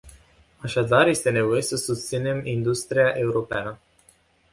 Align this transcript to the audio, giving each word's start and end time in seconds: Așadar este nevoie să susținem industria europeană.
Așadar 0.57 1.07
este 1.07 1.29
nevoie 1.29 1.61
să 1.61 1.75
susținem 1.75 2.45
industria 2.45 3.07
europeană. 3.09 3.79